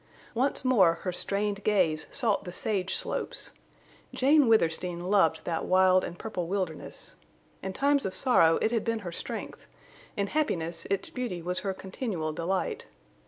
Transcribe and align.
Once 0.33 0.65
more 0.65 0.95
her 1.05 1.11
strained 1.13 1.63
gaze 1.63 2.07
sought 2.09 2.43
the 2.43 2.51
sage 2.51 2.95
slopes. 2.95 3.51
Jane 4.15 4.47
Withersteen 4.47 4.99
loved 5.11 5.41
that 5.45 5.65
wild 5.65 6.03
and 6.03 6.17
purple 6.17 6.47
wilderness. 6.47 7.13
In 7.61 7.71
times 7.71 8.03
of 8.03 8.15
sorrow 8.15 8.55
it 8.63 8.71
had 8.71 8.83
been 8.83 9.01
her 9.05 9.11
strength, 9.11 9.67
in 10.17 10.25
happiness 10.25 10.87
its 10.89 11.11
beauty 11.11 11.43
was 11.43 11.59
her 11.59 11.75
continual 11.75 12.33
delight. 12.33 12.85